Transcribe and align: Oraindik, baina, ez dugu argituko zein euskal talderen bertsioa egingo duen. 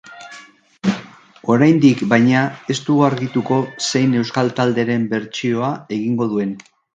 Oraindik, 1.55 2.01
baina, 2.13 2.41
ez 2.75 2.77
dugu 2.87 3.05
argituko 3.09 3.59
zein 3.91 4.17
euskal 4.23 4.51
talderen 4.61 5.05
bertsioa 5.13 5.71
egingo 6.01 6.31
duen. 6.35 6.59